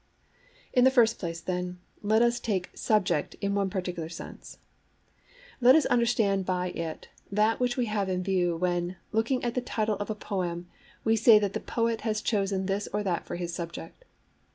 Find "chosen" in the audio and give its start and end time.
12.23-12.65